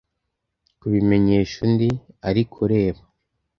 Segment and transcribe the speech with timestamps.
[0.79, 1.89] Kubimenyesha undi.
[2.29, 3.01] Ariko reba